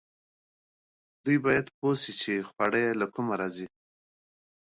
دوی 1.23 1.37
غواړي 1.43 1.71
پوه 1.77 1.93
شي 2.01 2.13
چې 2.21 2.47
خواړه 2.49 2.77
یې 2.85 2.91
له 3.01 3.07
کومه 3.13 3.33
راځي. 3.41 3.67